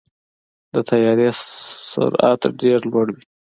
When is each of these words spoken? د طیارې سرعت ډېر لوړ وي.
د 0.73 0.75
طیارې 0.89 1.29
سرعت 1.91 2.41
ډېر 2.61 2.79
لوړ 2.91 3.07
وي. 3.15 3.23